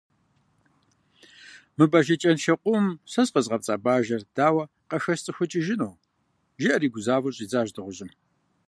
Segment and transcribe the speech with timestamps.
[1.77, 5.99] «Мы бажэ кӀэншэ къомым сэ сыкъэзыгъэпцӀа бажэр дауэ къахэсцӀыхукӀыжыну»,–
[6.61, 8.09] жиӀэри гузавэу щӀидзащ дыгъужьым.